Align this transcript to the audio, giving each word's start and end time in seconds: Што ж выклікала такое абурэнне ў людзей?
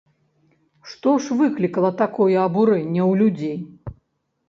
Што 0.93 1.13
ж 1.27 1.37
выклікала 1.43 1.91
такое 2.01 2.35
абурэнне 2.47 3.01
ў 3.11 3.13
людзей? 3.25 3.57